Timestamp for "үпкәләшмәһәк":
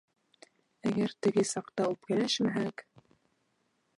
1.93-2.87